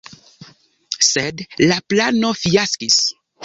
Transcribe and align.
Sed 1.09 1.45
la 1.67 1.79
plano 1.95 2.35
fiaskis. 2.43 3.03